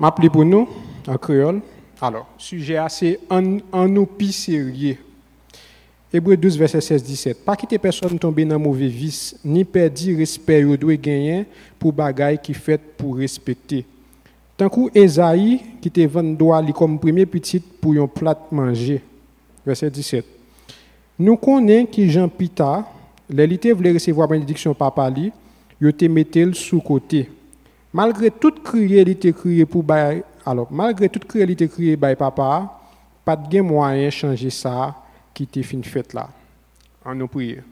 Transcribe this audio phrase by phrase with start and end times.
[0.00, 0.66] M'appeler pour nous,
[1.06, 1.60] en créole.
[2.00, 4.96] Alors, sujet assez en, en nous pis sérieux.
[6.10, 7.34] Hébreu 12, verset 16-17.
[7.44, 11.44] Pas quitter personne tomber dans mauvais vice, ni perdre respect ou doit gagner
[11.78, 13.84] pour bagaille qui fait pour respecter.
[14.56, 19.02] Tant coup Esaïe qui te vend droit comme premier petit pour un plat manger.
[19.66, 20.24] Verset 17.
[21.18, 22.88] Nous connaissons que Jean Pita,
[23.28, 25.30] l'élité voulait recevoir bénédiction papa li,
[25.78, 27.28] il te mettait sous côté.
[27.92, 32.80] Malgré toute criée criée pour bail, alors malgré toute criée criée par papa,
[33.24, 34.94] pas de moyen de changer ça
[35.34, 36.28] qui était fin fête là.
[37.04, 37.62] En nous prier.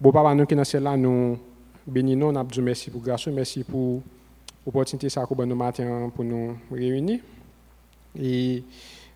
[0.00, 1.36] Bon papa nous qui dans là nous
[1.84, 4.00] bénissons, nous avons merci pour grâce, merci pour
[4.64, 7.18] l'opportunité ça que nous matin pour nous réunir.
[8.16, 8.62] Et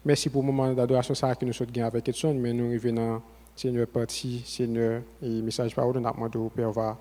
[0.05, 3.23] merci pour le moment d'adoration ça que nous sommes avec Edson, mais nous revenons
[3.55, 6.97] Seigneur parti, Seigneur, et message parole, nous demandons au Père va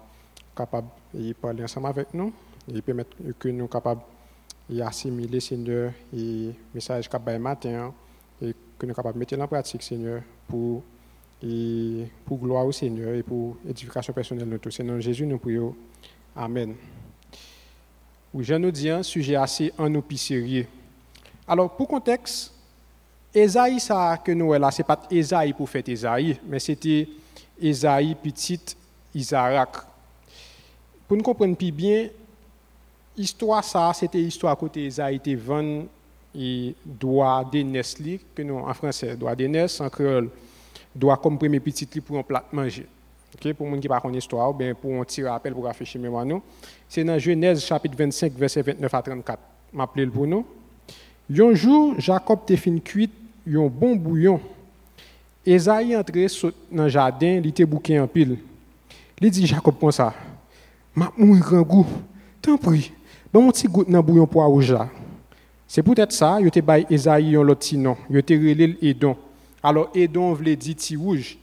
[0.56, 2.32] capable de parler ensemble avec nous
[2.74, 4.02] et permettre que nous capables
[4.70, 7.94] d'assimiler, Seigneur, et message qu'il matin
[8.42, 10.84] et que nous sommes capables de mettre en pratique, Seigneur, pour,
[11.42, 14.80] et pour gloire au Seigneur et pour édification personnelle de tous.
[14.82, 15.76] Dans Jésus nous prions.
[16.36, 16.76] Amen.
[18.34, 20.68] Oui, je nous dis un sujet assez en sérieux.
[21.48, 22.54] Alors, pour contexte,
[23.34, 27.08] Esaïe, ça que nous là, ce n'est pas Esaïe pour faire Esaïe, mais c'était
[27.60, 28.60] Esaïe petit
[29.14, 29.70] Isaac.
[31.08, 32.10] Pour nous comprendre plus bien,
[33.18, 35.86] Histoire ça, c'était histoire côté Esaïe était vend
[36.36, 37.98] et droit d'aînesse
[38.36, 40.30] que nous en français droit d'aînesse en créole
[40.96, 42.86] droit comme premier petit pour un plat manger.
[43.34, 46.26] OK pour monde qui pas connaît histoire bien pour un petit rappel pour rafraîchir mémoire
[46.26, 46.44] nous,
[46.88, 49.40] c'est dans Genèse chapitre 25 verset 29 à 34.
[49.74, 50.46] M'appeler pour nous.
[51.36, 53.10] Un jour Jacob te fin cuit
[53.48, 54.40] un bon bouillon.
[55.44, 56.28] Esaïe entré
[56.72, 58.38] dans le jardin, il était bouqué en pile.
[59.20, 60.14] Il dit Jacob comme ça.
[60.94, 61.88] M'a mourir grand goût.
[62.42, 62.92] Tant pis.
[63.34, 64.74] Bon, mon petit goutte dans bouillon pois rouge.
[65.68, 69.18] C'est peut-être ça, il te bail Esaïe un autre nom, il te relé Edon.
[69.62, 71.38] Alors Edon voulait dire petit rouge.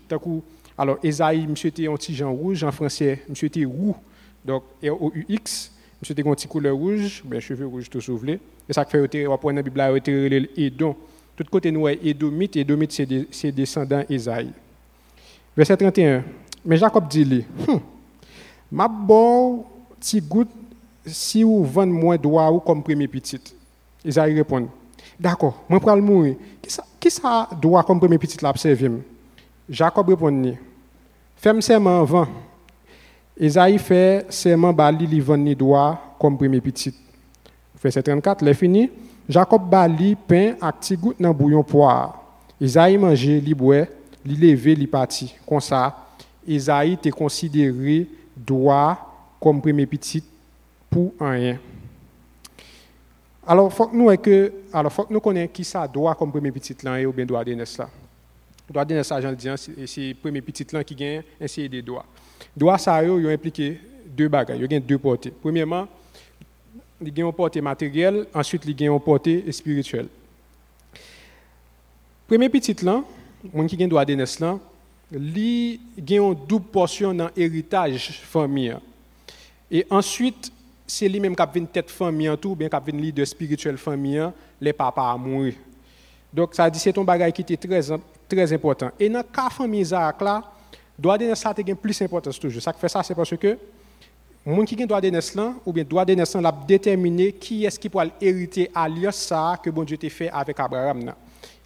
[0.78, 3.94] alors Esaïe monsieur était un petit rouge en français, monsieur était roux.
[4.42, 8.00] Donc R O U X, monsieur était un petit couleur rouge, ben cheveux rouges tout
[8.00, 8.40] souvelé.
[8.66, 10.96] Et ça fait que on prend dans Bible il te relé Edon.
[11.36, 14.52] Tout côté nous Edomite, Edomite c'est des, c'est descendant Esaïe.
[15.54, 16.24] Verset 31.
[16.64, 17.80] Mais Jacob dit lui, hum,
[18.72, 19.66] ma bon
[20.00, 20.48] petit goutte
[21.06, 23.40] si vous vendez moins droit ou comme premier petit
[24.04, 24.68] Isaïe répond,
[25.18, 26.36] d'accord, moi pour mourir.
[26.60, 28.90] Qui ça, qui ça doit comme premier petit l'observer
[29.68, 30.56] Jacob répond,
[31.36, 32.28] fais serment vent.
[33.38, 36.94] Isaïe fait serment bali li vend ni droit comme premier petit.
[37.82, 38.90] Verset 34, les fini.
[39.28, 42.20] Jacob bali pain ak ti gout nan bouillon poire.
[42.60, 43.88] Isaïe manger, li boire,
[44.24, 45.34] li lever, li parti.
[45.46, 45.96] Comme ça,
[46.46, 48.06] Isaïe était considéré
[48.36, 48.98] droit
[49.40, 50.22] comme premier petit
[50.94, 51.58] pour rien.
[53.44, 56.52] Alors, faut que nous que, alors faut que nous connaissions qui ça doit comme premier
[56.52, 57.90] petit là ou bien droit d'aînesse là.
[58.70, 59.48] Droit d'aînesse j'en dis,
[59.86, 62.06] c'est premier petit là qui gagne ainsi des droits.
[62.56, 65.32] Droit ça, ils ont impliqué deux bagages, ils ont deux portées.
[65.32, 65.88] Premièrement,
[67.04, 70.06] ils ont une portée matérielle, ensuite ils ont une portée spirituelle.
[72.28, 73.02] Premier petit là,
[73.52, 74.60] mon qui gagne droit d'aînesse là,
[75.12, 78.76] il a une double portion dans l'héritage famille.
[79.72, 80.52] Et ensuite,
[80.86, 83.78] c'est lui-même qui a une tête famille en tout, bien qui a une leader spirituel
[83.78, 84.22] famille,
[84.60, 85.54] les papas à mourir.
[86.32, 87.80] Donc ça dit c'est un bagage qui était très
[88.28, 88.90] très important.
[88.98, 90.42] Et dans le cas famille Isaac là,
[90.98, 92.60] droit de naissance a plus d'importance toujours.
[92.60, 93.56] Ça fait ça c'est parce que
[94.44, 97.78] monde qui a droit de naissance ou bien droit de naissance l'a déterminé qui est-ce
[97.78, 101.14] qui pourra hériter alliance ça que bon Dieu t'a fait avec Abraham.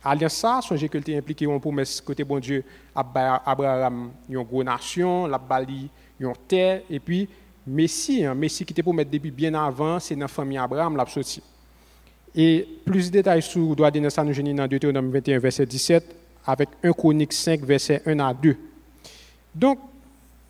[0.05, 2.63] Alliance ça, songez que tu impliqué en promesse côté bon Dieu
[2.95, 5.91] Abraham une grosse nation, la bali
[6.21, 7.29] une terre et puis
[7.69, 10.97] Messie, hein, Messie qui était pour mettre depuis bien avant, c'est dans la famille Abraham,
[10.97, 11.05] l'a.
[12.35, 16.17] Et plus de détails sur le droit de naissance, nous dans Deutéronome 21, verset 17,
[16.47, 18.57] avec 1 Chronique 5, verset 1 à 2.
[19.55, 19.79] Donc,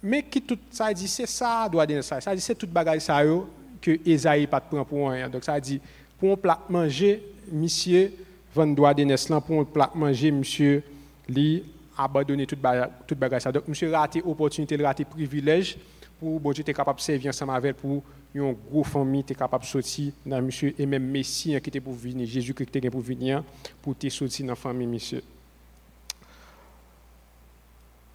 [0.03, 2.23] mais qui tout ça dit, c'est ça, droit de naissance.
[2.23, 3.21] Ça dit, c'est toute bagaille ça
[3.81, 5.29] que Esaïe pas prend pour rien.
[5.29, 5.81] Donc, ça dit,
[6.19, 8.13] pour un plat manger, monsieur,
[8.55, 10.83] vend droit de pour un plat manger, monsieur,
[11.29, 11.65] lui,
[11.97, 13.51] abandonner toute bagaille, toute ça.
[13.51, 15.79] Donc, monsieur raté opportunité, raté privilège
[16.19, 18.03] pour bon Dieu être capable de servir ensemble avec pour
[18.35, 21.81] une grosse famille être capable de sortir dans monsieur et même Messie hein, qui était
[21.81, 23.43] pour venir Jésus qui était pour venir
[23.81, 25.23] pour te sortir dans la famille monsieur.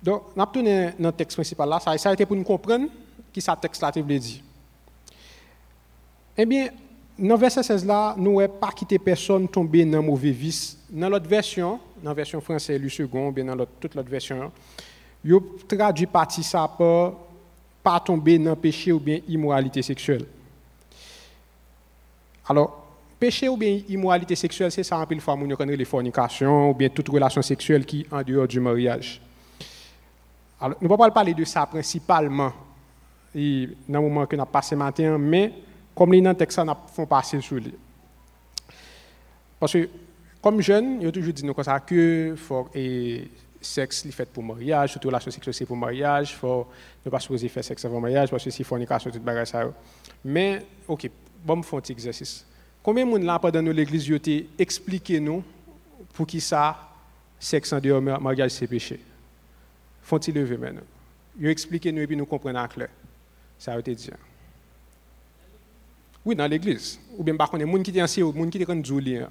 [0.01, 2.87] Donc avons dans le texte principal là ça, a été pour nous comprendre
[3.31, 4.41] qui ça texte là veut dire.
[6.37, 6.69] Eh bien
[7.17, 10.77] dans le verset 16 là nous n'avons pas quitté personne tomber dans mauvais vice.
[10.89, 14.51] Dans l'autre version dans la version française le second bien dans toute l'autre version
[15.23, 17.13] il traduit partie ça par
[17.83, 20.25] pas tomber dans le péché ou bien immoralité sexuelle.
[22.47, 22.85] Alors,
[23.19, 27.09] péché ou bien immoralité sexuelle, c'est ça en pile fois, les fornications ou bien toute
[27.09, 29.21] relation sexuelle qui est en dehors du mariage.
[30.59, 32.53] Alors, nous ne pouvons pas parler de ça principalement
[33.35, 35.51] et dans le moment que nous avons passé matin, mais
[35.95, 37.73] comme les dans le texte, nous font passer sur lui.
[39.59, 39.89] Parce que,
[40.41, 43.27] comme jeune, il a toujours dit nous comme ça que faut, et
[43.63, 46.67] sexe est fait pour mariage, surtout relation sexuelle c'est pour mariage, faut
[47.05, 49.71] ne pas supposer faire sexe avant mariage parce que c'est fornication, tout bagage ça.
[50.23, 51.09] Mais, ok,
[51.43, 52.45] bon, me faire un exercice.
[52.81, 54.19] Combien de monde là pendant l'église ont
[54.59, 55.43] expliqué nous
[56.13, 56.77] pour qui ça,
[57.39, 58.99] sexe en dehors mariage c'est péché?
[60.01, 60.81] Font-ils lever maintenant?
[61.39, 62.89] Ils ont expliqué nous et puis nous comprenons en clair.
[63.57, 64.09] Ça a été dit.
[66.25, 66.99] Oui, dans l'église.
[67.17, 69.21] Ou bien par contre, les gens qui étaient anciens, les gens qui étaient rendu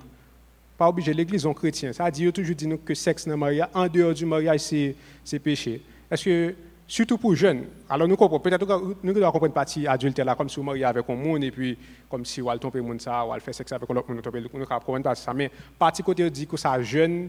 [0.76, 1.92] Pas obligé, l'église sont chrétiens.
[1.92, 5.38] Ça a dit, toujours dit que sexe dans le mariage, en dehors du mariage, c'est
[5.38, 5.82] péché.
[6.10, 6.54] Est-ce que,
[6.88, 10.48] surtout pour jeunes, alors nous comprenons, peut-être que nous devons comprendre partie adulte là, comme
[10.48, 11.78] si vous mariez avec un monde et puis
[12.10, 15.14] comme si allez tromper monde ça, ou faire sexe avec l'autre monde, nous comprenons pas
[15.14, 15.32] ça.
[15.32, 17.28] Mais partie côté dit que ça jeune,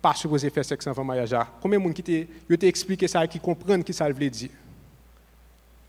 [0.00, 1.34] pas supposé faire sexe avant mariage.
[1.60, 4.50] Combien de gens qui ont expliqué ça, qui comprennent ce que ça veut dire?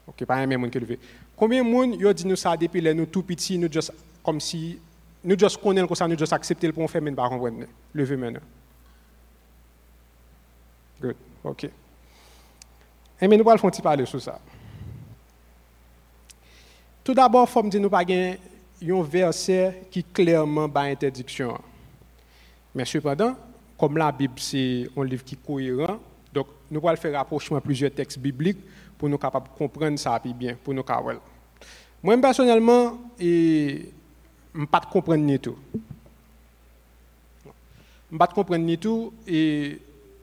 [0.07, 0.99] Ok, pas un même monde qui le fait.
[1.35, 3.91] Combien de monde ont dit nous ça depuis les nous tout petits, nous juste
[4.23, 4.77] comme si
[5.25, 7.66] nous juste connaissons comme ça, nous juste accepter le pour faire mais pas comprendre.
[7.94, 8.42] Levez maintenant.
[11.01, 11.16] Good.
[11.44, 11.63] OK.
[11.63, 11.72] Et
[13.22, 14.39] eh, mais nous allons faire parler sur ça.
[17.04, 21.57] Tout d'abord, il faut me dire nous pas un verset qui clairement bat interdiction.
[22.74, 23.36] Mais cependant,
[23.77, 26.00] comme la Bible c'est un livre qui est cohérent,
[26.31, 28.60] donc nous allons faire rapprochement plusieurs textes bibliques
[28.98, 31.19] pour nous capables comprendre ça bien, pour nous capables.
[32.04, 32.98] Moi, personnellement,
[34.55, 35.57] je ne pas comprendre ni tout.
[37.43, 37.49] Je
[38.13, 39.79] ne pas comprendre ni tout et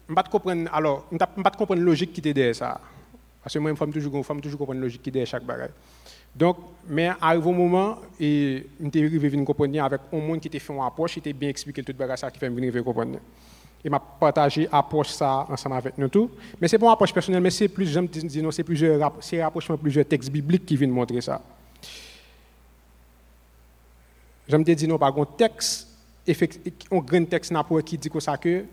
[0.08, 0.24] je pas
[0.72, 2.80] alors, je pas comprendre la logique qui était derrière ça.
[3.42, 5.44] Parce que moi, je femme toujours, femme toujours comprendre la logique qui est derrière chaque
[5.44, 5.70] bagage.
[6.34, 6.56] Donc,
[6.88, 10.58] mais arrive au moment et je suis arrivé à comprendre avec un monde qui était
[10.58, 13.18] fait en approche, qui était bien expliqué tout bagage ça qui fait venir comprendre
[13.84, 16.30] et m'a partagé approche ça ensemble avec nous tous.
[16.60, 19.76] Mais c'est pas une approche personnelle, mais c'est plus, j'aime dire, c'est plusieurs, c'est rapprochement
[19.76, 21.42] plusieurs textes bibliques qui viennent montrer ça.
[24.52, 25.88] J'aime dire, non, par un texte,
[26.28, 27.54] un grand texte
[27.86, 28.66] qui dit ça que,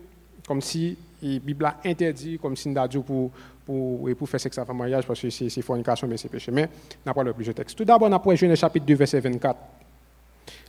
[0.45, 3.31] comme si la Bible interdit, comme si nous dit pour,
[3.65, 6.51] pour, pour faire sexe avant mariage, parce que c'est fornication, mais c'est péché.
[6.51, 6.67] Mais
[7.05, 7.77] n'a pas le plusieurs textes.
[7.77, 9.57] Tout d'abord, on a Genèse chapitre 2, verset 24.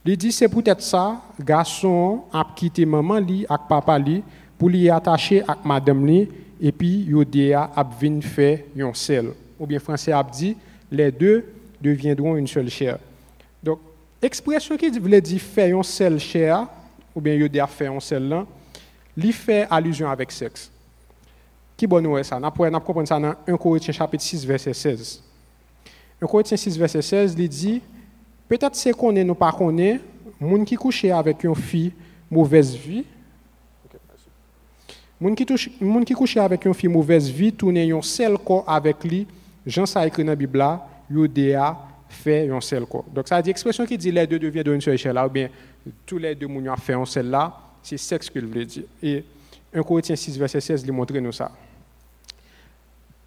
[0.04, 4.22] Il dit, c'est peut-être ça, garçon a quitté maman li avec papa li
[4.56, 6.28] pour lui attacher avec madame li
[6.60, 7.84] et puis yodéa a
[8.22, 9.32] fait un seul.
[9.58, 10.56] Ou bien français a dit,
[10.88, 11.46] les deux
[11.80, 12.98] deviendront une seule chair.
[13.60, 13.80] Donc,
[14.22, 16.66] expression qui voulait dire faire un seul chair,
[17.14, 18.46] ou bien yodéa fait un seul là,
[19.16, 20.70] lui fait allusion avec sexe.
[21.76, 22.38] Qui bon nous ça?
[22.38, 25.22] Nous comprenons ça dans 1 Corinthiens chapitre 6 verset 16.
[26.20, 27.82] 1 Corinthiens 6 verset 16, il dit
[28.48, 30.00] Peut-être c'est qu'on est, nous pas qu'on est,
[30.40, 31.92] moun qui couche avec une fille
[32.30, 33.04] mauvaise vie,
[35.20, 38.64] moun qui, touche, moun qui couche avec une fille mauvaise vie, tourne un seul corps
[38.66, 39.26] avec lui,
[39.64, 41.76] Jean ça écrit dans la Bible là, Yodéa
[42.10, 43.06] fait un seul corps.
[43.14, 45.48] Donc ça dit expression qui dit les deux deviennent une seule chair là, ou bien
[46.04, 48.84] tous les deux moun ont fait un seul là, c'est sexe qu'il veut dire.
[49.02, 49.24] Et
[49.72, 51.50] 1 Corinthiens 6, verset 16, il montre nous ça.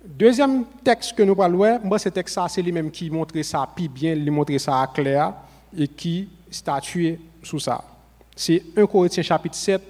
[0.05, 4.13] Deuxième texte que nous parlons, moi, ce texte c'est lui-même qui montre ça plus bien,
[4.13, 5.33] il montre ça clair
[5.75, 7.83] et qui statue sous ça.
[8.35, 9.81] C'est 1 Corinthiens chapitre 7,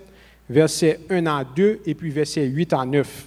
[0.47, 3.25] verset 1 à 2 et puis verset 8 à 9.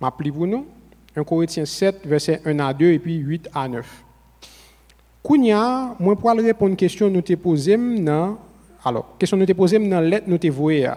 [0.00, 0.66] M'appelez pour nous?
[1.14, 4.04] 1 Corinthiens 7, verset 1 à 2 et puis 8 à 9.
[5.22, 7.78] Kounia, moi pour répondre à une question que nous te posée
[8.82, 10.88] alors, question nous te posée dans lettre nous te voyé.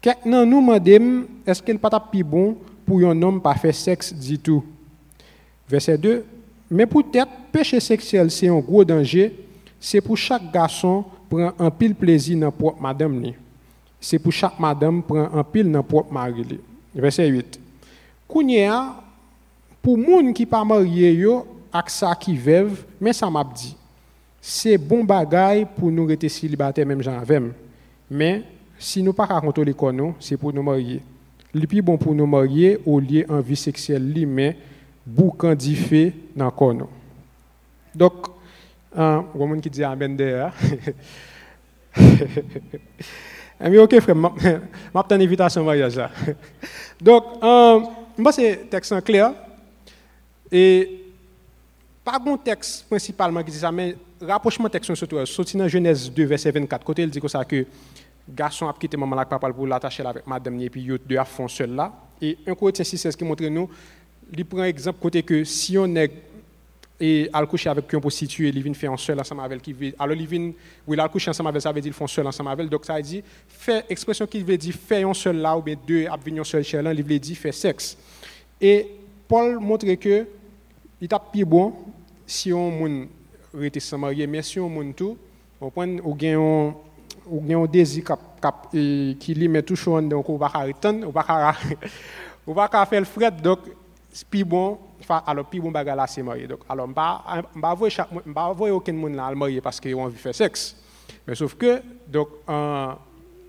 [0.00, 4.38] Quelqu'un nous demande est-ce qu'il pas plus bon pour un homme pas faire sexe du
[4.38, 4.64] tout?
[5.68, 6.24] Verset 2.
[6.70, 9.34] Mais peut-être péché sexuel c'est un gros danger,
[9.80, 13.20] c'est pour chaque garçon prend un pile plaisir dans propre madame
[14.00, 16.60] C'est pour chaque madame prend un pile dans propre mari
[16.94, 17.60] Verset 8.
[18.28, 18.94] Kounya
[19.82, 23.76] pour moun qui pas marié yo ak ça qui veuve, mais ça m'a dit.
[24.40, 27.20] C'est bon bagay pour nous rester célibataires même j'en
[28.10, 28.42] Mais
[28.78, 31.02] si nous pas contrôler nous, c'est pour nous marier.
[31.52, 34.56] Le plus bon pour nous marier au lieu en vie sexuelle, li, mais
[35.04, 36.84] boucan fait dans le
[37.94, 38.28] Donc,
[38.96, 40.54] un monde qui dit Amen derrière.
[43.60, 46.00] Mais ok, frère, je une invitation au mariage.
[47.00, 47.80] Donc, euh,
[48.16, 49.32] moi, c'est texte clair.
[52.04, 56.24] Pas bon texte principalement qui dit ça, mais rapprochement texte surtout, sorti dans Genèse 2,
[56.24, 57.66] verset 24, côté il dit que ça que
[58.28, 61.48] garçon a quitté maman avec papa pour l'attacher avec madame et puis deux à fond
[61.48, 61.92] seul là.
[62.22, 63.68] Et un côté 6 qui montre nous
[64.32, 66.12] il prend exemple côté que si on est
[67.02, 70.14] et al coucher avec une prostituée, il vient faire un seul ensemble avec qui alors
[70.14, 70.52] il vient
[70.86, 73.22] oui il coucher ensemble avec ça veut dire font seul ensemble avec donc ça dire
[73.48, 76.80] fait expression qui veut dire faire un seul là ou bien deux venir seul chez
[76.80, 77.96] là il veut dire faire sexe.
[78.60, 78.86] Et
[79.26, 80.26] Paul montre que
[81.00, 81.74] il t'a plus bon
[82.26, 83.08] si on moun
[83.54, 85.16] rester sans marier mais si on moun tout
[85.60, 90.00] on prend ou gain ou gain un désir cap, cap, qui lui met tout chaud
[90.00, 91.54] donc on va arrêter on va
[92.46, 93.60] on va faire le fret donc
[94.30, 94.78] plus bon
[95.26, 97.90] alors plus bon bagarre c'est marié donc alors on va va voir
[98.26, 100.76] va voir aucun monde là marié parce qu'ils ont envie faire sexe.
[101.26, 102.92] Mais sauf que donc euh,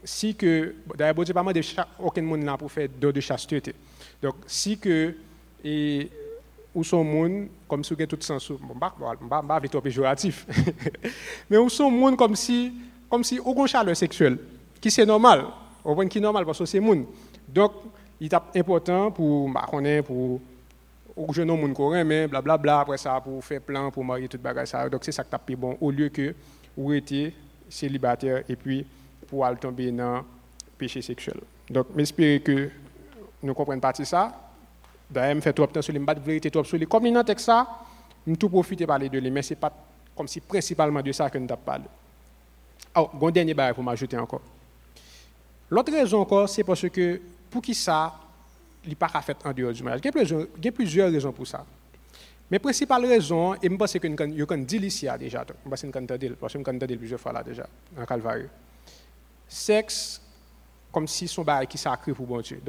[0.03, 1.62] si que d'ailleurs bon Dieu pas de
[2.00, 3.74] aucun monde là pour faire de, de chasteté.
[4.22, 5.15] Donc si que
[5.63, 6.10] et
[6.74, 10.46] ou son monde comme si tout sens bon bah bah bah trop péjoratif
[11.50, 12.74] mais où son monde comme si
[13.10, 14.38] comme si aucun chaleur sexuelle
[14.80, 15.46] qui c'est normal.
[15.84, 17.06] Au point qui est normal parce que c'est monde
[17.48, 17.74] donc
[18.20, 19.68] il est important pour bah,
[20.06, 20.40] pour
[21.16, 24.70] ou jeune homme coréen mais blablabla après ça pour faire plan pour marier toute bagage
[24.70, 26.34] ça donc c'est ça qui tape bon au lieu que
[26.78, 27.34] vous étiez
[27.70, 28.86] célibataire et puis
[29.28, 30.24] pour aller tomber dans
[30.78, 31.40] péché sexuel.
[31.70, 32.70] Donc j'espère que
[33.44, 34.50] nous comprenons partie ça
[35.12, 37.46] d'ailleurs me fait trop temps sur les de vérité trop sur les comme il texte
[37.46, 37.68] ça
[38.25, 39.72] nous tout profiter parler de lui mais c'est pas
[40.15, 41.86] comme si principalement de ça que nous parlé
[42.96, 44.41] oh un dernier barre pour m'ajouter encore
[45.70, 48.13] l'autre raison encore c'est parce que pour qui ça
[48.84, 50.01] il n'est pas fait en dehors du mariage.
[50.03, 51.65] Il y a plusieurs raisons pour ça.
[52.50, 55.88] Mais principale raison, et je pense que nous avons dit ici déjà, je pense que
[55.88, 57.65] nous avons dit, parce que nous avons plusieurs fois là déjà,
[57.96, 58.50] dans Calvaire.
[59.48, 60.22] Sexe,
[60.91, 62.62] comme si son bail qui sacré pour bon Dieu.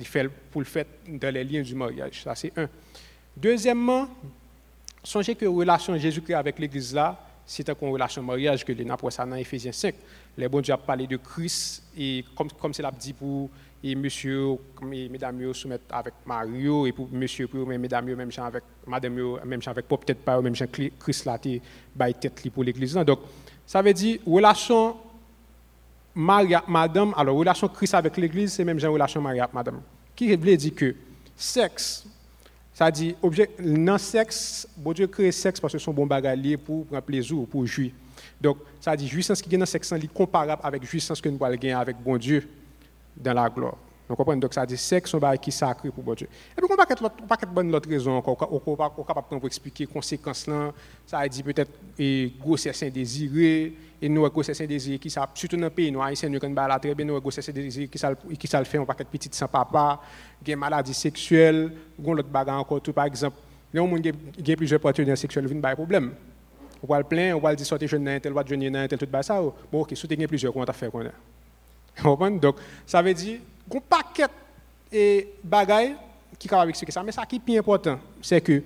[0.00, 2.22] Il fait pour le fait dans les liens du mariage.
[2.22, 2.68] Ça, c'est un.
[3.36, 4.08] Deuxièmement,
[5.04, 9.12] songez que la relation Jésus-Christ avec l'Église là, c'est une relation mariage que les pour
[9.12, 9.94] ça dans Ephésiens 5.
[10.38, 13.50] Les bon Dieu a parlé de Christ et comme, comme c'est l'a dit pour
[13.82, 14.56] et monsieur,
[14.92, 19.62] et mesdames, soumettent avec Mario, et pour monsieur, pour mesdames, même champ avec madame, même
[19.62, 20.66] champ avec peut-être pas, même champ
[20.98, 22.94] Christ là, tête pour l'église.
[22.94, 23.20] Donc,
[23.66, 24.96] ça veut dire, relation
[26.14, 29.80] Maria, madame, alors, relation Christ avec l'église, c'est même genre relation Maria, madame.
[30.14, 30.94] Qui veut dire que
[31.36, 32.04] sexe,
[32.72, 36.86] ça dit, objet, non sexe, bon Dieu crée sexe parce que son bon bagalier pour
[36.86, 37.92] prendre plaisir, pour jouir.
[38.40, 41.56] Donc, ça dit, jouissance qui est dans sexe, est comparable avec jouissance que nous allons
[41.56, 42.48] gagner avec bon Dieu
[43.16, 43.76] dans la gloire.
[44.10, 46.26] Donc, on donc ça dit sexe, un qui sacré pour bon Dieu.
[46.26, 50.48] Et puis, on n'a pas bonne autre raison encore, on pas capable pour expliquer conséquences
[50.48, 50.72] là.
[51.06, 51.70] Ça dit peut-être
[52.40, 56.40] grossesse indésirée, et nous, grossesse indésirée, qui ça, surtout dans le pays, nous, haïtiens, nous,
[56.40, 59.32] quand très bien, nous, grossesse indésirée, qui ça, qui ça le fait, on pas petite
[59.32, 60.00] sans papa,
[60.42, 61.70] des maladies sexuelles,
[62.04, 63.36] on l'autre bagarre encore, tout, par exemple.
[63.72, 66.14] Il y a plusieurs partenaires sexuels, a un problème.
[66.82, 69.06] On va le plaindre, on va le dire, sortez jeune, tel, va jeune, tel, tout,
[69.22, 69.40] ça.
[69.70, 70.90] Bon, ok, si tu as plusieurs, comment tu as fait,
[72.40, 73.40] donc, ça veut dire
[73.70, 74.26] qu'on paquet
[74.92, 75.94] et bagaille
[76.38, 77.02] qui expliquer ça.
[77.02, 78.62] Mais ça qui est plus important, c'est que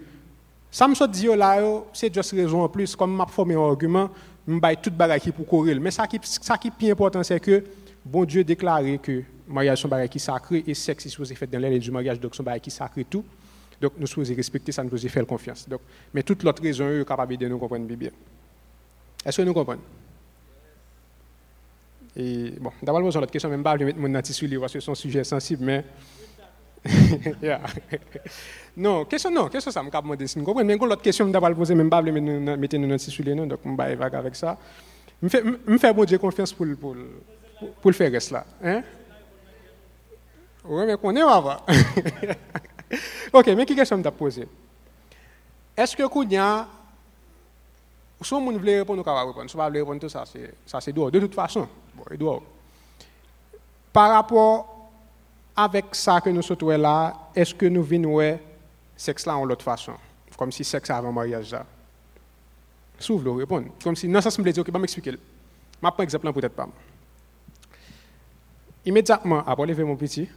[0.70, 4.10] ça me dit là, c'est juste raison en plus, comme m'a formé un argument,
[4.48, 5.80] je vais tout bagaille qui pour courir.
[5.80, 7.64] Mais ça qui, ça qui est plus important, c'est que
[8.04, 11.58] bon Dieu déclaré que mariage un bagage qui sacré et sexe est supposé fait dans
[11.58, 13.24] l'aile du mariage, donc un bagage qui sacré tout.
[13.80, 15.68] Donc nous sommes respecter ça, nous devons faire confiance.
[15.68, 15.80] Donc,
[16.12, 18.10] mais toute l'autre raison est capable de nous comprendre bien.
[19.24, 19.80] Est-ce que nous comprenons?
[22.16, 24.80] Et bon, d'abord, besoin l'autre question, même pas, je vais mettre mon sur parce que
[24.80, 25.84] c'est un sujet sensible, mais.
[27.42, 27.62] yeah.
[28.76, 30.76] non, question non, question ça, je vais demander si vous comprenez?
[30.76, 33.70] Mais l'autre question, d'abord, poser, même pas, je vais mettre mon sur les donc je
[33.70, 34.58] vais vague avec ça.
[35.22, 36.94] Je me fais bon Dieu confiance pour, pour,
[37.80, 38.44] pour, le faire là.
[38.62, 38.82] Hein?
[40.66, 41.66] Oui, mais qu'on est, on va voir.
[43.32, 44.46] ok, mais quelle question je poser?
[45.76, 46.68] Est-ce que Kounia,
[48.22, 49.50] si on veut répondre, on va répondre.
[49.50, 51.10] Si on veut répondre tout ça, c'est dehors.
[51.10, 51.68] De toute façon.
[53.92, 54.90] Par rapport
[55.56, 58.38] avec ça que nous sommes là, est-ce que nous venons
[58.96, 59.94] sexe là en l'autre façon?
[60.36, 61.64] Comme si sexe avant mariage là.
[62.98, 63.68] S'ouvre le répondre.
[63.82, 65.12] Comme si, non, ça me dit, ok, je vais m'expliquer.
[65.12, 65.16] Je
[65.80, 66.68] prends un exemple peut-être pas.
[68.86, 70.28] Immédiatement, après lever mon petit,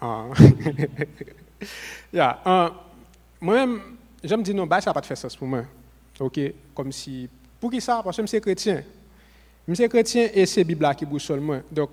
[0.00, 0.26] ah.
[2.12, 2.68] yeah, uh,
[3.40, 3.80] moi-même,
[4.22, 5.62] je me dis non, bah, ça n'a pas de faire sens pour moi.
[6.18, 6.40] Ok,
[6.74, 7.28] comme si,
[7.60, 8.00] pour qui ça?
[8.02, 8.82] Parce que je suis chrétien.
[9.68, 11.58] Je suis chrétien et c'est la Bible qui boussole moi.
[11.70, 11.90] Donc,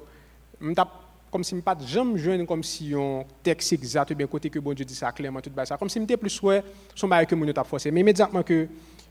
[1.34, 4.72] comme si je pas jamais jeune comme si un texte exact bien côté que bon
[4.74, 6.64] Dieu dit ça clairement tout ça comme si j'étais plus ouais
[6.94, 8.68] son bail que mon t'a forcé mais immédiatement que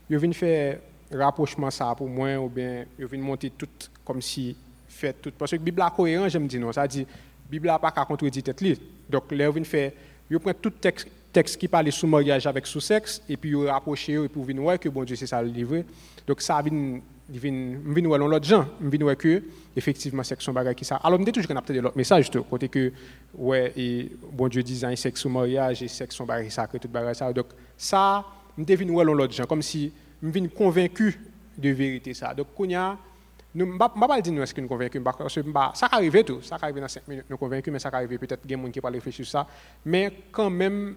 [0.09, 0.79] je viens faire
[1.11, 3.67] rapprochement ça pour moi ou bien je viens monter tout
[4.05, 4.55] comme si
[4.87, 7.05] fait tout parce que la Bible cohérent je me dis non ça dit
[7.49, 8.79] Bible n'a pas qu'à contredire tête
[9.09, 9.91] donc là je viens faire
[10.31, 13.57] je prends tout texte texte qui parle sous mariage avec sous sexe et puis je
[13.57, 15.83] rapprocher et pour venir voir que bon Dieu c'est ça le livre
[16.27, 16.99] donc ça vient
[17.33, 19.43] je viens voir l'autre gens, je viens voir que
[19.75, 20.97] effectivement sexe son bagage qui ça.
[20.97, 22.91] Alors je me dis toujours qu'on a peut-être l'autre message tout côté que
[23.35, 27.15] ouais et bon Dieu disant sexe au mariage et sexe son bagage sacré tout bagage
[27.15, 27.31] ça.
[27.33, 27.47] Donc
[27.77, 28.23] ça
[28.57, 31.19] je devine l'autre gens, comme si je suis convaincu
[31.57, 32.33] de vérité ça.
[32.33, 35.41] Donc, nous, je ne vais pas dire nous est-ce que nous convaincus, parce que
[35.73, 38.51] ça arrive tout, ça arrive dans 5 minutes, nous convaincus, mais ça arrive peut-être qu'il
[38.51, 39.47] y a des gens qui pas réfléchir sur ça.
[39.85, 40.95] Mais quand même,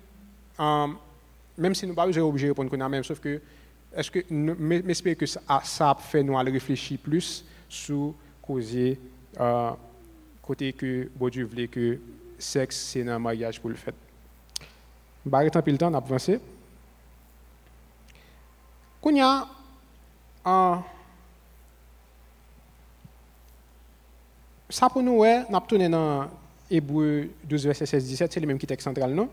[0.61, 0.87] euh,
[1.59, 3.41] même si nous ne sommes pas obligés de répondre même, sauf que,
[3.95, 8.99] est-ce que, que ça, ça fait nous réfléchir plus sur causer,
[9.41, 9.71] euh,
[10.43, 11.99] côté que bon Dieu voulait que
[12.39, 13.95] sexe, c'est un mariage pour le fait.
[15.25, 16.39] Je vais arrêter un peu le temps, on a avancé.
[19.09, 19.47] Il y a
[20.45, 20.83] un
[24.69, 26.29] ça pour nous, ouais, nous avons dans
[26.71, 29.29] Hébreu 12, verset 16-17, c'est le même qui texte central, non?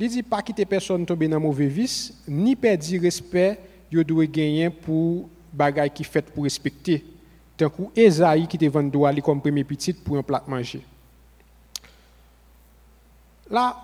[0.00, 3.58] Il dit pas quitter personne tomber dans mauvais vice, ni perdre respect,
[3.92, 7.04] il doit gagner pour bagaille qui fait pour respecter.
[7.56, 10.80] Tant Esaïe qui vend droit comme premier petit pour un plat manger.
[13.50, 13.76] Là,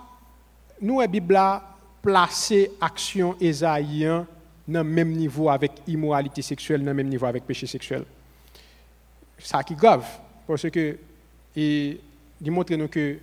[0.81, 1.63] nous, la Bible a
[2.01, 4.27] placé action Esaïen
[4.67, 8.05] dans le même niveau avec immoralité sexuelle, dans le même niveau avec péché sexuel
[9.39, 10.07] ça qui est grave,
[10.47, 10.99] parce que
[11.55, 12.01] il
[12.51, 13.19] montre que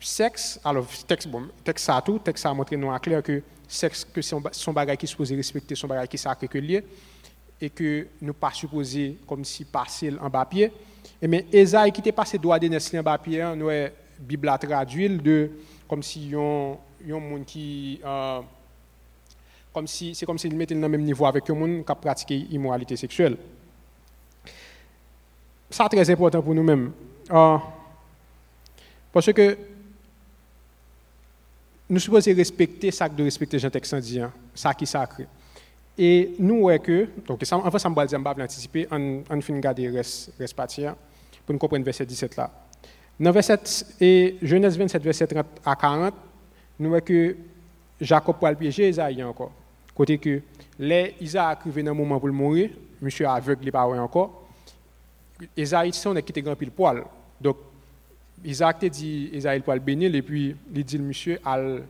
[0.00, 4.04] sexe, alors texte bon, texte ça tout, texte ça montre nous en clair que sexe
[4.04, 6.84] que son, son bagage qui supposé respecter son bagage qui sacré que lié
[7.60, 10.30] et que nous pas supposé comme si passer en.
[11.20, 13.68] Et mais Esaïe qui était passé droit de en bas pied, hein, nous
[14.20, 15.50] Bible a traduit de
[15.88, 17.44] comme si yon yon monde
[18.04, 18.40] euh,
[19.72, 22.46] comme si c'est comme s'il mettait le même niveau avec un monde qui a pratiqué
[22.50, 23.36] immoralité sexuelle
[25.70, 26.92] ça très important pour nous-mêmes.
[27.30, 27.60] Ah,
[29.12, 29.58] parce que
[31.88, 34.20] nous supposés respecter ça de respecter Jean dit,
[34.54, 35.26] ça qui sacré.
[35.96, 39.22] Et nous, ouais que, donc ça, en fait, ça me va dire, je anticiper, on,
[39.28, 40.94] on finit garder reste, reste partir
[41.44, 42.50] pour nous comprendre verset 17 là.
[43.18, 43.58] Dans verset,
[44.00, 46.14] et Genèse 27, verset 30 à 40,
[46.78, 47.36] nous voyons que
[48.00, 49.50] Jacob pour le piéger Isaïe encore.
[49.94, 50.40] Côté que,
[50.78, 54.46] les Isaac arrivé dans le moment pour le mourir, monsieur aveugle, il pas encore.
[55.56, 57.04] Esaïe, on a quitté grand pile poil.
[57.40, 57.56] Donc,
[58.44, 61.82] Isaac a dit Esaïe poil bénir, et puis il dit monsieur al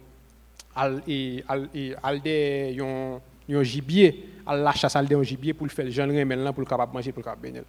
[0.75, 5.23] al et al et al de yon yon gibier, al la chasse al de yon
[5.23, 7.63] gibier pour le faire genre maintenant pour le capable manger pour le capable bénir.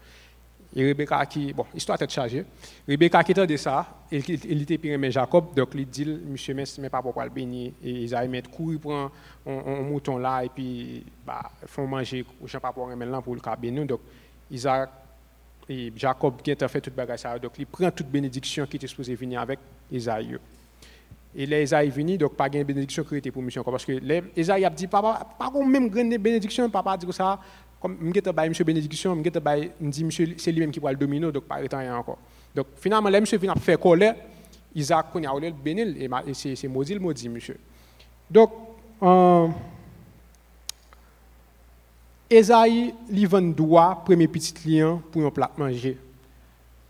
[0.75, 2.45] Et Rebecca qui bon, histoire tête chargée.
[2.87, 6.65] Rebecca qui de ça, il, il, était pire mais Jacob, donc il dit monsieur mais
[6.79, 9.11] mais pas pour le bénir et Isaïe met courir prend
[9.47, 13.63] un, mouton là et puis bah font manger Jean pas pour maintenant pour le capable
[13.63, 13.85] bénir.
[13.85, 14.01] Donc
[14.51, 14.91] Isaac
[15.69, 18.87] et Jacob qui a fait toute bagage ça donc il prend toute bénédiction qui était
[18.87, 19.59] supposée venir avec
[19.91, 20.37] Isaïe
[21.35, 24.23] et les Isaïe venu donc pas de bénédiction qui était pour mission parce que les
[24.35, 27.39] Isaïe a dit papa pas même grande bénédiction papa dit ça.
[27.79, 30.97] Comme m'geta bail monsieur bénédiction m'geta bail dit monsieur c'est lui même qui va le
[30.97, 32.17] dominer donc pas rien encore.
[32.53, 34.15] Donc finalement les monsieur vient faire colère
[34.75, 37.57] Isaac qu'on a le bénil et c'est maudit le maudit monsieur.
[38.29, 38.51] Donc
[39.03, 39.47] euh,
[42.29, 43.53] Esaïe li vend
[44.05, 45.97] premier petit client pour un plat manger.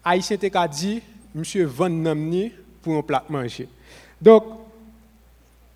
[0.03, 1.01] Haïtien te ka dit
[1.33, 3.69] monsieur vend namni pour un plat manger.
[4.21, 4.43] Donc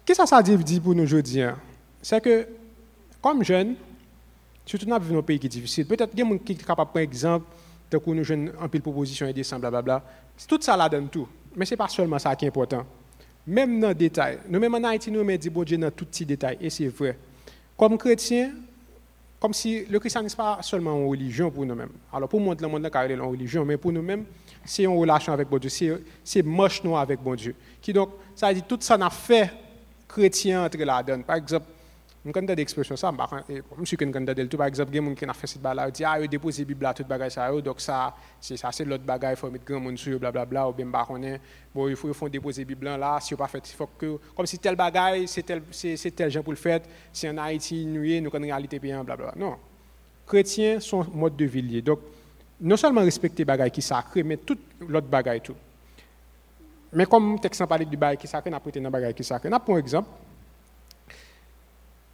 [0.04, 1.58] qu'est-ce que ça dit pour nous aujourd'hui hein?
[2.02, 2.46] C'est que
[3.22, 3.76] comme jeunes,
[4.66, 6.92] surtout dans un pays qui est difficile, peut-être qu'il y a qui sont capables de
[6.92, 7.46] prendre exemple,
[7.90, 10.04] de que nous jeunes en pile proposition et descend blablabla.
[10.46, 11.28] Tout ça là donne tout.
[11.56, 12.86] Mais ce n'est pas seulement ça qui est important.
[13.48, 14.40] Même dans les détails.
[14.50, 16.58] Nous-mêmes en Haïti, nous mettons dit bon Dieu dans tous petits détails.
[16.60, 17.18] Et c'est vrai.
[17.78, 18.52] Comme chrétiens,
[19.44, 21.90] comme si le christianisme n'est pas seulement une religion pour nous-mêmes.
[22.14, 24.24] Alors pour le monde est une religion, mais pour nous-mêmes,
[24.64, 27.54] c'est une relation avec bon Dieu, c'est moche nous avec bon Dieu.
[27.82, 29.52] Qui donc, ça veut dire tout ça n'a fait
[30.08, 31.26] chrétien entre la donne.
[31.26, 31.66] Par exemple,
[32.26, 33.12] je connais des expressions ça,
[33.50, 35.62] je suis connais tout par exemple, il y a des gens qui ont fait cette
[35.62, 38.86] balle dit ah, déposé la Bible à toute bagaille ça donc ça c'est ça c'est
[38.86, 41.06] l'autre bagaille, il faut mettre grand monde sur blablabla ou bien bah
[41.76, 45.64] bon faut il faut déposer la si faut que comme si tel bagaille, c'est tel
[46.16, 46.80] tel gens pour le faire,
[47.12, 49.34] c'est en Haïti nous nous connaissons réalité payant blablabla.
[49.36, 49.58] Non.
[50.26, 52.00] Chrétiens sont mode de vie Donc
[52.62, 55.56] non seulement respecter bagaille qui sacré mais toute l'autre bagaille tout.
[56.94, 59.50] Mais comme texte parle du bagaille qui sacré, n'a prêté dans bagaille qui sacré.
[59.50, 60.08] N'a exemple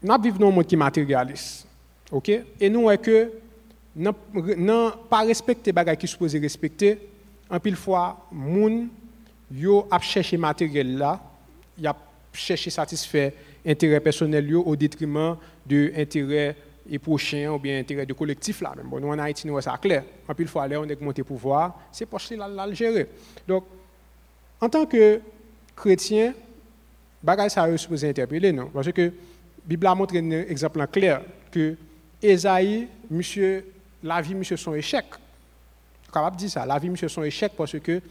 [0.01, 1.67] nous vivons dans un monde qui est matérialiste.
[2.11, 2.29] OK?
[2.59, 3.31] Et nous, que
[3.95, 6.99] non pas respecter les choses qui sont supposés respecter,
[7.49, 8.89] en pile fois, moun
[9.51, 11.19] yo a cherché matériel là,
[11.77, 11.95] y a
[12.31, 13.31] cherché satisfaire
[13.65, 15.35] intérêt personnel au détriment
[15.65, 16.55] de intérêt
[16.89, 18.73] et prochain ou bien intérêt de collectif là.
[18.83, 20.03] Bon, nous en Haïti, nous ça clair.
[20.27, 23.07] En pile fois, là, on est monté pouvoir, c'est pour là, là le gérer.
[23.47, 23.65] Donc,
[24.61, 25.19] en tant que
[25.75, 26.33] chrétien,
[27.23, 29.11] bagay ça supposé interpeller non, parce que
[29.69, 31.77] Bible a montré un exemple clair que
[32.19, 35.05] Esaïe, monsieur, la vie, monsieur, son échec.
[36.11, 36.65] capable de dire ça.
[36.65, 38.01] La vie, monsieur, son échec parce que,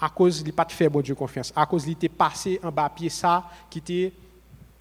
[0.00, 1.52] à cause, il pas fait bon Dieu confiance.
[1.54, 4.12] À cause, il était passé en bas pied ça, qui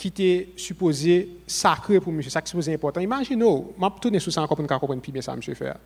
[0.08, 3.02] était supposé sacré pour monsieur, ça qui supposé important.
[3.02, 5.78] Imaginez, je vais tourner sur ça encore pour nous comprendre plus bien ça, monsieur faire.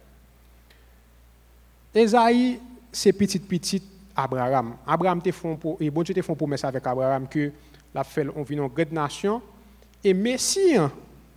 [1.93, 2.61] Esaïe,
[2.93, 3.83] c'est petit petit
[4.15, 4.77] Abraham.
[4.87, 7.51] Abraham te font pour, et bon Dieu te font promesse avec Abraham que
[7.93, 9.41] la fait, on vit une grande nation.
[10.03, 10.75] Et Messie,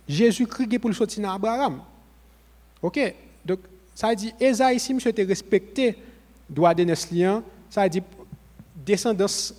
[0.07, 1.81] Jésus-Christ pour le sortir Abraham.
[2.81, 2.99] Ok?
[3.45, 3.59] Donc,
[3.95, 5.97] ça dire, Esaïe, si monsieur te respecté,
[6.49, 8.03] droit de Neslien, ça veut dire,
[8.75, 9.53] descendance,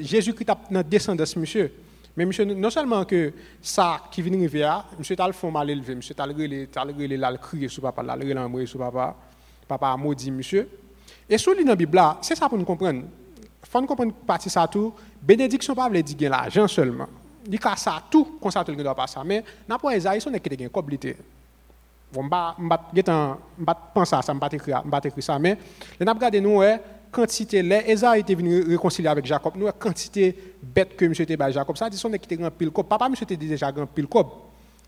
[0.00, 1.72] Jésus-Christ a notre descendance, monsieur.
[2.16, 5.96] Mais monsieur, non seulement que ça qui vient arriver, monsieur t'a le fond mal élevé,
[5.96, 8.66] monsieur t'a le relé, t'a le relé là, le crier sur papa, là, le relé
[8.66, 9.16] sur papa,
[9.66, 10.68] papa a maudit monsieur.
[11.28, 13.02] Et sur dans la Bible là, c'est ça pour nous comprendre.
[13.40, 14.92] Il faut nous comprendre partie ça tout.
[15.20, 17.08] Bénédiction pas veut dire l'argent seulement.
[17.50, 19.22] Il ça tout, comme ça tout le doit pas ça.
[19.24, 21.16] Mais n'a pas Isaïe, son qui gagne coblité.
[22.12, 22.80] Bon, m'ba m'ba
[23.58, 25.58] m'ba penser à ça, m'ba écrire, m'ba écrire ça mais
[26.00, 26.62] n'a regardé nous
[27.14, 29.54] quantité là Esaïe était venu réconcilier avec Jacob.
[29.56, 31.76] Nous quantité bête que monsieur était Jacob.
[31.76, 34.08] Ça dit son qui était grand pile papa monsieur était déjà grand pile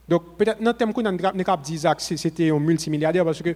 [0.09, 3.55] donc peut-être dans thème qu'on a dit Isaac c'était un multimilliardaire parce que la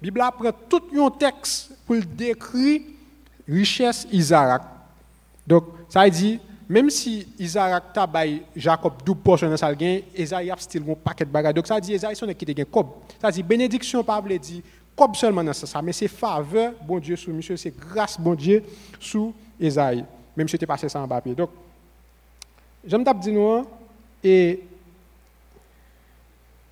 [0.00, 2.82] Bible prend tout un texte pour décrire
[3.48, 4.62] richesse Isaac.
[5.46, 8.06] Donc ça dit même si Isaac t'a
[8.54, 11.80] Jacob double portion dans sa gain Esaïe a still un paquet de bagages donc ça
[11.80, 12.88] dit Esaïe son qui était cob
[13.20, 14.62] ça dit bénédiction pas veut dire
[14.98, 18.64] comme seulement dans ça, mais c'est faveur, bon Dieu, sous monsieur, c'est grâce, bon Dieu,
[18.98, 20.04] sous Esaïe.
[20.36, 21.36] Même si j'étais passé ça en papier.
[21.36, 21.50] Donc,
[22.84, 23.64] j'aime t'ap nous,
[24.24, 24.60] et.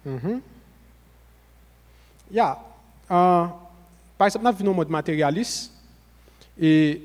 [0.04, 0.40] Mm
[2.32, 2.58] yeah.
[3.08, 3.46] uh,
[4.18, 5.70] par exemple, nous vivons en mode matérialiste,
[6.60, 7.02] et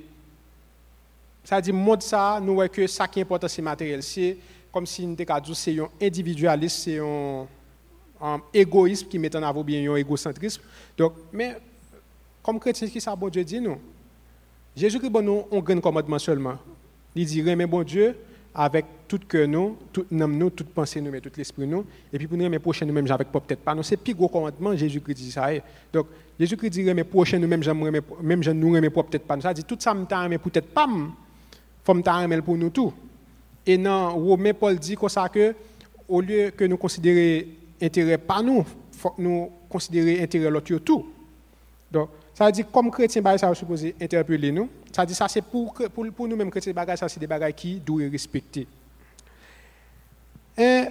[1.44, 4.04] ça dit, mode ça, nous voyons que ça qui est important, c'est matériel.
[4.04, 4.38] C'est
[4.72, 7.48] comme si nous dit, c'est un individualiste, c'est un
[8.22, 10.62] un égoïsme qui met en avant bien un égocentrisme.
[10.98, 11.58] Donc, mais
[12.44, 13.78] comme chrétien, qui ça bon Dieu dit nous?
[14.76, 16.58] Jésus-Christ bon nous un grand commandement seulement.
[17.16, 18.16] Il dit mais bon Dieu
[18.54, 22.18] avec tout cœur nous, tout nom nous, toute pensée nous, mais tout l'esprit nous, et
[22.18, 24.76] puis pour nous aimer prochain nous même avec peut-être pas nous, c'est plus gros commandement
[24.76, 25.50] Jésus-Christ dit ça.
[25.92, 26.08] Donc
[26.40, 29.42] Jésus-Christ dit mais prochain nous même je nous aimer peut-être pas.
[29.42, 30.06] Ça dit tout ça me
[30.38, 30.88] peut-être pas
[31.92, 32.94] faut me pour nous tout.
[33.66, 35.56] Et non, Romain Paul dit comme ça que
[36.08, 37.48] au lieu que nous considérer
[37.82, 41.12] intérêt pas nous, faut nous considérer intérêt l'autre tout.
[41.92, 44.70] Donc, ça veut dire, comme chrétien, ça va supposer interpeller nous.
[44.92, 47.76] Ça veut dire, ça c'est pour, pour, pour nous-mêmes chrétiens, ça c'est des bagages qui
[47.76, 48.68] doivent respecter.
[50.58, 50.84] Et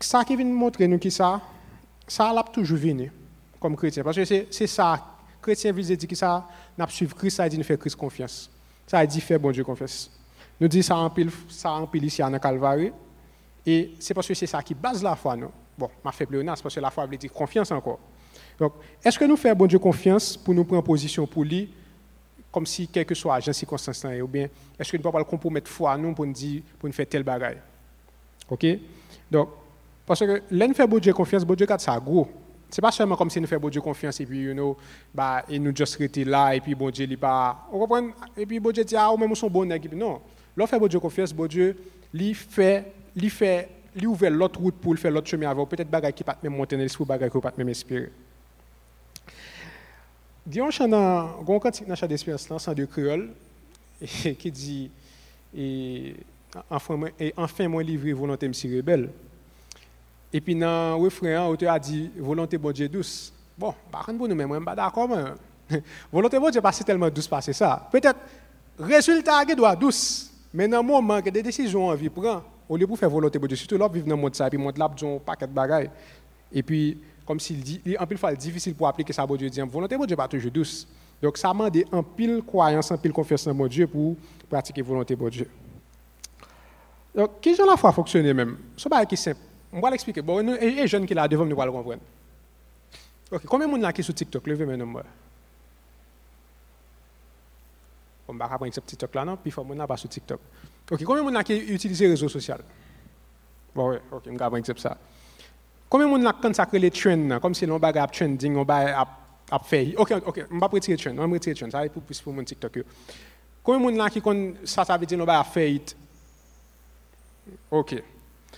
[0.00, 1.40] ça qui vient montrer nous qui ça,
[2.06, 3.10] ça l'a toujours venu
[3.58, 4.02] comme chrétien.
[4.02, 5.13] Parce que c'est ça,
[5.44, 8.50] chrétien veut dire que ça, n'a suivre Christ, ça dit nous faire Christ confiance.
[8.86, 10.10] Ça dit faire bon Dieu confiance.
[10.58, 12.92] Nous dit ça en pile, ça en pile ici en Calvaire.
[13.66, 16.62] Et c'est parce que c'est ça qui base la foi, non Bon, ma faible c'est
[16.62, 17.98] parce que la foi veut dire confiance encore.
[18.58, 21.68] Donc, est-ce que nous faisons bon Dieu confiance pour nous prendre position pour lui,
[22.52, 25.28] comme si, quel que soit l'agent circonstance, ou bien, est-ce que nous ne pouvons pas
[25.28, 27.56] compromettre foi pour nous dire, pour nous faire tel bagage?
[28.48, 28.66] OK?
[29.30, 29.48] Donc,
[30.06, 32.28] parce que nous faisons bon Dieu confiance, bon Dieu garde ça gros.
[32.74, 34.76] Ce n'est pas seulement comme si nous faisons bon Dieu confiance et puis, you know,
[35.14, 37.68] bah, et nous juste là, et puis bon Dieu, il pas.
[37.72, 37.86] On
[38.36, 40.20] Et puis bon Dieu dit, ah, ou même nous sommes bons, non.
[40.56, 41.76] Lorsqu'on fait bon Dieu confiance, bon Dieu,
[42.12, 46.12] il fait li fait li ouvert l'autre route pour faire l'autre chemin avant peut-être bagay
[46.12, 48.10] qui pas même monter dans l'esprit bagay qui pas même inspirer
[50.44, 53.30] Dion chant dans gon cantique dans d'espérance de créole
[54.00, 54.90] qui dit
[55.56, 56.16] et
[56.68, 59.10] enfin moi livré volonté me si rebelle
[60.34, 64.18] et puis dans le refrain auteur a dit volonté bon Dieu douce bon par contre
[64.18, 65.08] pour nous même pas d'accord
[66.12, 68.18] volonté bon Dieu pas tellement douce passer ça peut-être
[68.78, 72.76] résultat qui doit douce mais dans le moment que des décisions en vie prend au
[72.76, 74.58] lieu de faire volonté de Dieu, surtout là, vivre dans le monde ça, et puis
[74.58, 75.90] monde là, un paquet de bagailles.
[76.52, 79.96] Et puis, comme s'il dit, en pile difficile pour appliquer ça, bon Dieu dit, volonté
[79.96, 80.86] de Dieu pas toujours douce.
[81.20, 84.16] Donc, ça demande en pile croyance, en pile confiance en mon Dieu pour
[84.48, 85.50] pratiquer volonté de Dieu.
[87.14, 88.56] Donc, qui j'en la foi fonctionner même?
[88.76, 89.40] Ce n'est pas simple.
[89.74, 90.22] On va l'expliquer.
[90.22, 92.00] Bon, et les jeunes qui là devant nous va le comprendre.
[93.32, 94.46] Ok, combien de monde là qui sur TikTok?
[94.46, 95.02] Levez maintenant moi.
[98.28, 99.36] On va prendre ce TikTok là, non?
[99.36, 100.40] Puis il faut que pas sur TikTok.
[100.92, 102.54] Ok, combien de gens qui utilisent les réseaux sociaux?
[103.74, 104.96] Bon, ok, je vais prendre ça.
[105.88, 109.04] Combien de gens qui consacrent les trends, comme si on va trending, on va
[109.64, 109.88] faire.
[109.96, 112.20] Ok, ok, je vais retirer trends, je vais retirer les trends, ça va être plus
[112.20, 112.78] pour mon TikTok.
[113.62, 115.80] Combien de gens qui ça, ça veut dire qu'on va faire
[117.72, 118.02] Ok.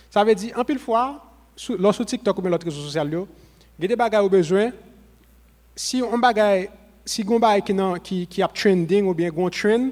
[0.09, 1.23] Ça veut dire, en pile fois,
[1.77, 4.71] lorsque TikTok ou l'autre réseau social, il y a des bagages au besoin.
[5.75, 6.69] Si on bagaille,
[7.05, 7.63] si on bagaille
[8.03, 9.89] qui, qui, a trending ou bien un trend,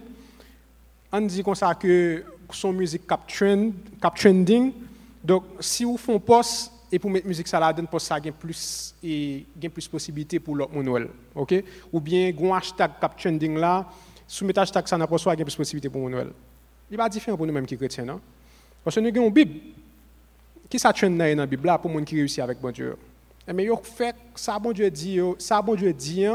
[1.12, 4.74] on dit comme ça que son musique cap, trend, cap trending.
[5.24, 8.20] Donc, si vous faites un post et pour mettre musique ça là dedans post ça
[8.20, 11.64] gain plus et gain plus possibilité pour l'autre Noël, OK?
[11.92, 13.86] Ou bien un hashtag cap trending là,
[14.28, 16.32] soumettre hashtag ça n'a pas soit gain plus possibilité pour Noël.
[16.90, 18.22] il pas différent pour nous-mêmes qui chrétiens, non?
[18.84, 19.60] Parce que nous avons une Bible.
[20.70, 22.98] Qui ça dans la Bible pour les qui réussit avec bon Dieu?
[23.54, 26.26] Mais yo fait ça bon Dieu dit, ça bon Dieu dit,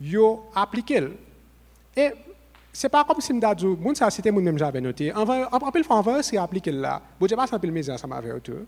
[0.00, 1.08] yo appliqué.
[1.96, 2.10] Et
[2.72, 5.12] c'est pas comme si me dit, bon ça c'était moi-même j'avais noté.
[5.14, 7.00] En en pile fois, en vrai, c'est appliqué là.
[7.18, 8.66] Bon Dieu pas sans pile mes ensemble avec tout.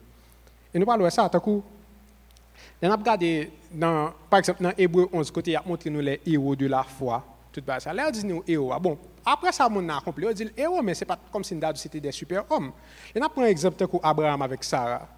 [0.73, 1.63] Et nous parlons de ça, tout coup.
[2.83, 6.21] On a regardé, dans, par exemple, dans Hébreu 11, côté, il a montré nous les
[6.27, 7.25] héros de la foi.
[7.57, 7.95] Tout bas ça.
[7.95, 8.71] Là, dit nous héros.
[8.71, 10.27] Ah bon, après ça, on a accompli.
[10.27, 12.71] On dit héros, mais c'est pas comme si c'était des super-hommes.
[13.14, 15.09] Et on prend un exemple comme Abraham avec Sarah.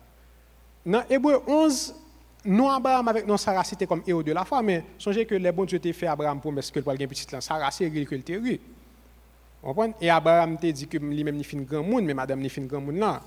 [0.86, 1.94] Dans Hébreu 11,
[2.44, 5.50] nous, Abraham avec nous, Sarah, c'était comme héros de la foi, mais songez que les
[5.50, 7.40] bons Dieu t'ont fait Abraham mettre que le petit là.
[7.40, 8.60] Sarah, c'est réel que le terri.
[10.00, 12.60] Et Abraham t'a dit que lui-même, il fait un grand monde, mais madame, il fait
[12.60, 13.20] un grand monde là.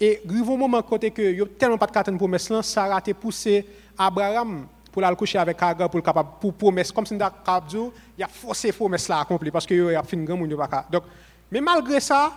[0.00, 3.66] Et un moment côté que a tellement pas de carte pour mettre Sarah t'a poussé
[3.98, 8.22] Abraham pour aller coucher avec Agar pour capable pour promesse comme si capable dire il
[8.22, 11.02] a forcé promesse là accompli parce que il a fait un grand monde pas donc
[11.50, 12.32] mais malgré ça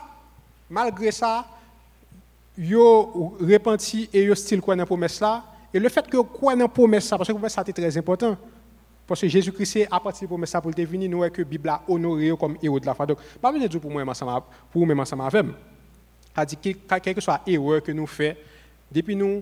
[0.69, 1.45] malgré ça
[2.57, 5.43] yo repenti et yo style quoi dans promesse là.
[5.73, 8.35] Et le fait que quoi dans promesse ça parce que promesse ça c'est très important.
[9.05, 11.81] Parce que Jésus-Christ, à partir de promesse ça pour te venir, nous que Bible a
[11.87, 13.05] honoré comme héros de la foi.
[13.05, 14.03] Donc, pas besoin de dire pour moi,
[14.69, 15.45] pour moi, ensemble avec
[16.35, 18.35] c'est-à-dire, quel que soit l'erreur que nous faisons,
[18.91, 19.41] depuis nous,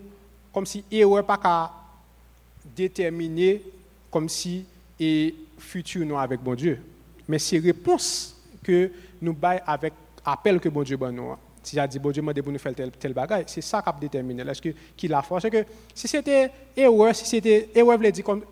[0.54, 1.38] comme si l'erreur pas
[2.76, 3.62] qu'à déterminer
[4.12, 4.66] comme si
[5.00, 6.80] et futur nous avec bon Dieu.
[7.28, 11.36] Mais c'est réponse que nous baillons avec appel que bon Dieu donne nous.
[11.64, 13.90] Si a dit bon Dieu m'a pour nous faire tel, tel bagage, c'est ça qui
[13.90, 14.44] a déterminé.
[14.44, 18.44] Est-ce que qui l'a que si c'était erreur, si c'était erreur comme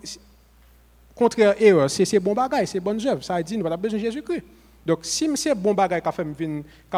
[1.13, 3.23] contraire erreur, c'est bon bagage, c'est bonne œuvre.
[3.23, 4.43] Ça dit nous pas besoin de Jésus-Christ.
[4.85, 6.33] Donc, si c'est bon bagage qui me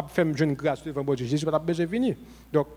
[0.08, 2.16] fait me grâce devant bon Dieu, Jésus va besoin de venir.
[2.52, 2.68] Donc,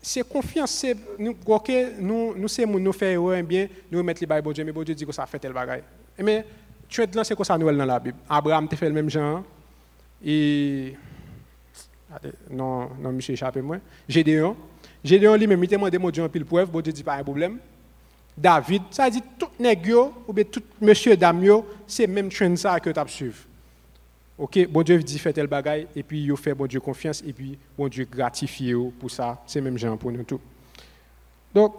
[0.00, 0.86] c'est confiance,
[1.18, 4.72] nous OK, nous nous c'est nous faire un bien, nous mettre les bon Dieu, mais
[4.72, 5.82] bon Dieu dit que ça fait tel bagage.
[6.18, 6.44] Mais
[6.88, 8.18] tu es c'est quoi ça nous dans la Bible.
[8.28, 9.42] Abraham te fait le même genre
[10.24, 10.94] et
[12.50, 13.78] non non monsieur échappé moi.
[14.08, 14.56] Gédéon,
[15.02, 17.58] Gédéon lui-même il demandé mon Dieu en pile preuve, bon Dieu dit pas un problème.
[18.36, 19.90] David, ça dit tout nèg
[20.28, 21.44] ou bien tout monsieur dame
[21.86, 23.38] c'est même train ça que tu as suivre.
[24.38, 27.32] Ok, bon Dieu dit fait tel bagaille, et puis il fait bon Dieu confiance, et
[27.32, 29.42] puis bon Dieu gratifie pour ça.
[29.46, 30.40] C'est même genre pour nous tous.
[31.54, 31.74] Donc,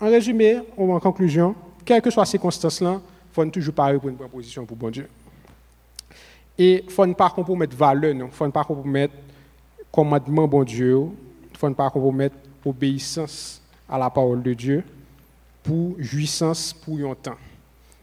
[0.00, 4.16] en résumé, en conclusion, quelles que soient ces circonstances-là, il faut toujours parler pour une
[4.16, 5.08] proposition pour bon Dieu.
[6.56, 9.14] Et il faut ne pas compromettre valeur, il ne faut pas compromettre
[9.92, 14.84] commandement bon Dieu, il ne faut pas compromettre obéissance à la parole de Dieu
[15.62, 17.36] pour jouissance pour un temps.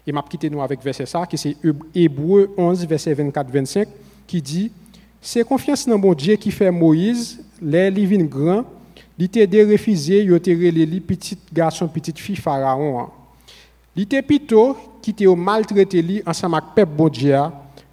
[0.08, 1.58] Et m'a quitté nous avec verset ça, qui c'est
[1.94, 3.88] Hébreu 11, verset 24-25,
[4.26, 4.72] qui dit
[5.22, 8.64] C'est confiance dans mon Dieu qui fait Moïse, les livres grand,
[9.18, 13.10] il était de refuser, il les petit garçon, petite fille Pharaon.
[13.96, 17.36] Il était plutôt qui était maltraité lui ensemble avec peuple bon Dieu,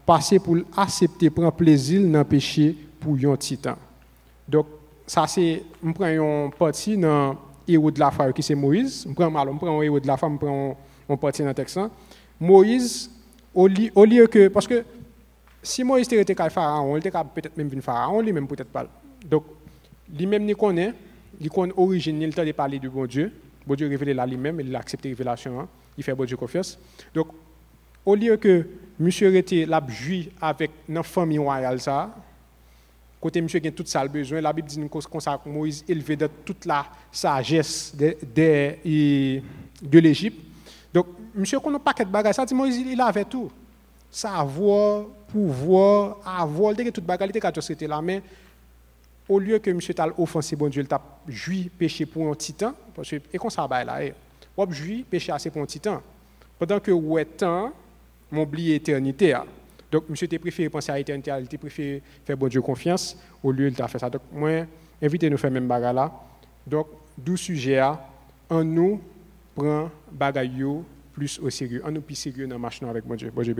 [0.05, 3.74] passer pour accepter, prendre plaisir dans le péché pour un titan.
[4.46, 4.66] Donc,
[5.07, 9.14] ça c'est, je prends une partie dans héros de la foi qui c'est Moïse, je
[9.14, 10.77] prends mal, je prends héros de la foi, je prends
[11.09, 11.79] une partie dans le texte.
[12.40, 13.11] Moïse,
[13.55, 14.49] au lieu, que.
[14.49, 14.85] Parce que
[15.62, 18.87] si Moïse était pharaon, il était peut-être même pharaon, lui-même peut-être pas.
[19.25, 19.45] Donc,
[20.17, 20.93] lui-même, il connaît,
[21.40, 23.33] il connaît l'origine, il a parler du bon Dieu.
[23.67, 25.69] Bon Dieu révélé là lui-même, il a accepté la révélation, hein.
[25.97, 26.79] il fait bon Dieu confiance.
[27.14, 27.29] Donc,
[28.05, 28.67] au lieu que
[28.99, 32.14] monsieur était la joui avec une famille royale, ça,
[33.19, 36.29] côté monsieur qui a tout ça besoin, la Bible dit qu'on ça Moïse élevé de
[36.45, 40.44] toute la sagesse de l'Égypte.
[41.35, 43.51] Monsieur qu'on a pas de bagages, Moïse, il avait tout.
[44.11, 48.23] Savoir, pouvoir, avoir, il toute bagage, il était là, mais
[49.29, 52.75] au lieu que monsieur t'a offensé bon Dieu, il t'a joui péché pour un titan,
[52.94, 54.01] parce que, et qu'on ça va là,
[54.57, 56.01] on joui péché assez pour un titan.
[56.59, 57.73] Pendant que ouais temps,
[58.31, 59.35] m'oublie l'éternité.
[59.35, 59.44] Hein.
[59.90, 63.68] Donc, monsieur t'a préféré penser à l'éternité, il préféré faire bon Dieu confiance, au lieu
[63.68, 64.11] il t'a fait ça.
[64.11, 64.66] Donc, moi,
[65.03, 66.12] invitez nous faire même bagarre là.
[66.66, 68.01] Donc, d'où sujet à,
[68.51, 69.01] en nous,
[69.55, 70.64] prend bagaille
[71.14, 71.81] plus au sérieux.
[71.85, 73.31] On nous plus sérieux dans marche avec mon Dieu.
[73.31, 73.55] Bon Dieu